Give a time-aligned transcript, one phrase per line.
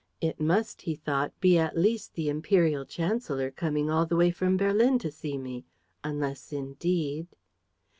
[0.19, 4.57] "It must," he thought, "be at least the imperial chancellor coming all the way from
[4.57, 5.63] Berlin to see me...
[6.03, 7.27] unless indeed